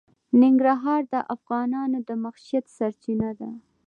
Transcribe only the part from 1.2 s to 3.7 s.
افغانانو د معیشت سرچینه ده.